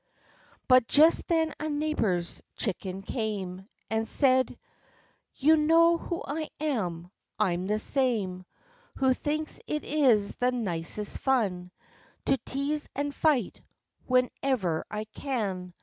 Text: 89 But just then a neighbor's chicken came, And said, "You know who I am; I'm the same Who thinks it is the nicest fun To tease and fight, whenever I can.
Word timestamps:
89 0.63 0.63
But 0.67 0.87
just 0.87 1.27
then 1.27 1.53
a 1.59 1.69
neighbor's 1.69 2.41
chicken 2.55 3.03
came, 3.03 3.67
And 3.87 4.09
said, 4.09 4.57
"You 5.35 5.55
know 5.55 5.99
who 5.99 6.23
I 6.25 6.49
am; 6.59 7.11
I'm 7.37 7.67
the 7.67 7.77
same 7.77 8.45
Who 8.95 9.13
thinks 9.13 9.59
it 9.67 9.83
is 9.83 10.37
the 10.37 10.51
nicest 10.51 11.19
fun 11.19 11.69
To 12.25 12.35
tease 12.37 12.89
and 12.95 13.13
fight, 13.13 13.61
whenever 14.07 14.85
I 14.89 15.03
can. 15.03 15.71